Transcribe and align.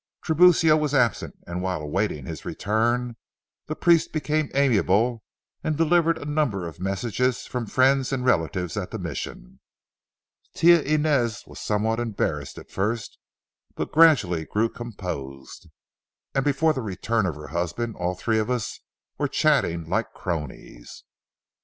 Tiburcio 0.25 0.75
was 0.77 0.95
absent, 0.95 1.35
and 1.45 1.61
while 1.61 1.79
awaiting 1.79 2.25
his 2.25 2.43
return, 2.43 3.17
the 3.67 3.75
priest 3.75 4.11
became 4.11 4.49
amiable 4.55 5.21
and 5.63 5.77
delivered 5.77 6.17
a 6.17 6.25
number 6.25 6.67
of 6.67 6.79
messages 6.79 7.45
from 7.45 7.67
friends 7.67 8.11
and 8.11 8.25
relatives 8.25 8.75
at 8.75 8.89
the 8.89 8.97
Mission. 8.97 9.59
Tia 10.55 10.81
Inez 10.81 11.43
was 11.45 11.59
somewhat 11.59 11.99
embarrassed 11.99 12.57
at 12.57 12.71
first, 12.71 13.19
but 13.75 13.91
gradually 13.91 14.45
grew 14.45 14.69
composed, 14.69 15.69
and 16.33 16.43
before 16.43 16.73
the 16.73 16.81
return 16.81 17.27
of 17.27 17.35
her 17.35 17.49
husband 17.49 17.95
all 17.95 18.15
three 18.15 18.39
of 18.39 18.49
us 18.49 18.79
were 19.19 19.27
chatting 19.27 19.87
like 19.87 20.13
cronies. 20.13 21.03